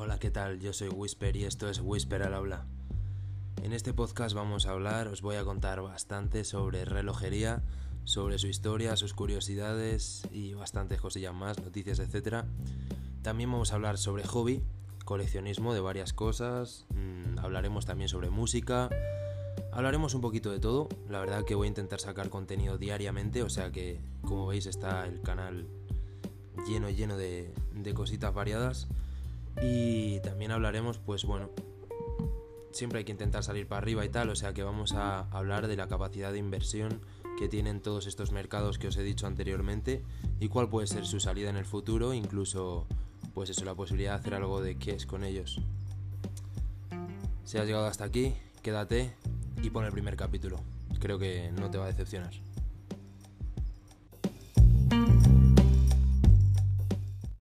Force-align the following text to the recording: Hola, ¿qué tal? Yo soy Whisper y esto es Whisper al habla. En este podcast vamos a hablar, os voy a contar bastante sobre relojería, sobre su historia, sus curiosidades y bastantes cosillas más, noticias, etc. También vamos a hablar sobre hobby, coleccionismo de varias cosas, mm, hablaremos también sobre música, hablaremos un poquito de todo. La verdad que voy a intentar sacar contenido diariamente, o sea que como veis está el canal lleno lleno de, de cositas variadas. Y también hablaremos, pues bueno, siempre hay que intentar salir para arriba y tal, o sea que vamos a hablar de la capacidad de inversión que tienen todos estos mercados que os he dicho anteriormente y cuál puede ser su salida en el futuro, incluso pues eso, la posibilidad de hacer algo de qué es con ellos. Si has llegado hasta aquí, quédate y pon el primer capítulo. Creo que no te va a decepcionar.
Hola, 0.00 0.20
¿qué 0.20 0.30
tal? 0.30 0.60
Yo 0.60 0.72
soy 0.72 0.90
Whisper 0.90 1.34
y 1.34 1.42
esto 1.42 1.68
es 1.68 1.80
Whisper 1.80 2.22
al 2.22 2.32
habla. 2.32 2.66
En 3.64 3.72
este 3.72 3.92
podcast 3.92 4.32
vamos 4.32 4.66
a 4.66 4.70
hablar, 4.70 5.08
os 5.08 5.22
voy 5.22 5.34
a 5.34 5.42
contar 5.42 5.82
bastante 5.82 6.44
sobre 6.44 6.84
relojería, 6.84 7.64
sobre 8.04 8.38
su 8.38 8.46
historia, 8.46 8.96
sus 8.96 9.12
curiosidades 9.12 10.22
y 10.30 10.54
bastantes 10.54 11.00
cosillas 11.00 11.34
más, 11.34 11.60
noticias, 11.60 11.98
etc. 11.98 12.44
También 13.22 13.50
vamos 13.50 13.72
a 13.72 13.74
hablar 13.74 13.98
sobre 13.98 14.22
hobby, 14.22 14.62
coleccionismo 15.04 15.74
de 15.74 15.80
varias 15.80 16.12
cosas, 16.12 16.86
mm, 16.90 17.40
hablaremos 17.40 17.84
también 17.84 18.08
sobre 18.08 18.30
música, 18.30 18.90
hablaremos 19.72 20.14
un 20.14 20.20
poquito 20.20 20.52
de 20.52 20.60
todo. 20.60 20.88
La 21.08 21.18
verdad 21.18 21.44
que 21.44 21.56
voy 21.56 21.66
a 21.66 21.70
intentar 21.70 21.98
sacar 21.98 22.30
contenido 22.30 22.78
diariamente, 22.78 23.42
o 23.42 23.50
sea 23.50 23.72
que 23.72 23.98
como 24.22 24.46
veis 24.46 24.66
está 24.66 25.04
el 25.06 25.22
canal 25.22 25.66
lleno 26.68 26.88
lleno 26.88 27.16
de, 27.16 27.52
de 27.74 27.94
cositas 27.94 28.32
variadas. 28.32 28.86
Y 29.62 30.20
también 30.20 30.52
hablaremos, 30.52 30.98
pues 30.98 31.24
bueno, 31.24 31.50
siempre 32.70 33.00
hay 33.00 33.04
que 33.04 33.12
intentar 33.12 33.42
salir 33.42 33.66
para 33.66 33.80
arriba 33.80 34.04
y 34.04 34.08
tal, 34.08 34.30
o 34.30 34.36
sea 34.36 34.52
que 34.52 34.62
vamos 34.62 34.92
a 34.92 35.28
hablar 35.30 35.66
de 35.66 35.76
la 35.76 35.88
capacidad 35.88 36.32
de 36.32 36.38
inversión 36.38 37.00
que 37.38 37.48
tienen 37.48 37.80
todos 37.80 38.06
estos 38.06 38.32
mercados 38.32 38.78
que 38.78 38.88
os 38.88 38.96
he 38.96 39.02
dicho 39.02 39.26
anteriormente 39.26 40.02
y 40.40 40.48
cuál 40.48 40.68
puede 40.68 40.86
ser 40.86 41.06
su 41.06 41.20
salida 41.20 41.50
en 41.50 41.56
el 41.56 41.64
futuro, 41.64 42.12
incluso 42.14 42.86
pues 43.34 43.50
eso, 43.50 43.64
la 43.64 43.74
posibilidad 43.74 44.12
de 44.14 44.18
hacer 44.20 44.34
algo 44.34 44.60
de 44.60 44.76
qué 44.76 44.92
es 44.92 45.06
con 45.06 45.22
ellos. 45.24 45.60
Si 47.44 47.56
has 47.56 47.66
llegado 47.66 47.86
hasta 47.86 48.04
aquí, 48.04 48.34
quédate 48.62 49.14
y 49.62 49.70
pon 49.70 49.84
el 49.84 49.92
primer 49.92 50.16
capítulo. 50.16 50.60
Creo 50.98 51.18
que 51.18 51.50
no 51.52 51.70
te 51.70 51.78
va 51.78 51.84
a 51.84 51.88
decepcionar. 51.88 52.32